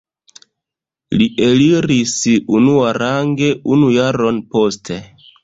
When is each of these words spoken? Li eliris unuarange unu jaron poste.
Li 1.19 1.27
eliris 1.47 2.13
unuarange 2.61 3.53
unu 3.77 3.93
jaron 3.99 4.43
poste. 4.57 5.01